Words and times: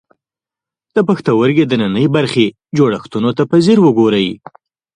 د 0.95 0.97
پښتورګي 1.07 1.63
دننۍ 1.67 2.07
برخې 2.15 2.45
جوړښتونو 2.77 3.29
ته 3.37 3.43
په 3.49 3.55
ځیر 3.65 3.77
وګورئ. 3.83 4.27